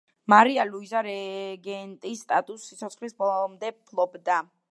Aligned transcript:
მარია 0.31 0.63
ლუიზა 0.69 1.01
რეგენტის 1.07 2.25
სტატუსს 2.27 2.71
სიცოცხლის 2.73 3.17
ბოლომდე 3.23 3.73
ფლობდა. 3.83 4.43